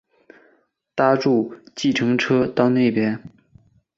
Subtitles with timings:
[0.95, 3.21] 搭著计程车到那边